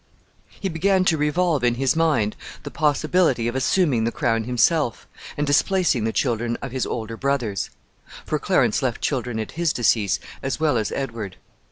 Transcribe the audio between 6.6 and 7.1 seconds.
his